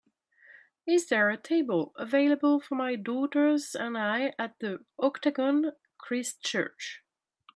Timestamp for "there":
1.09-1.29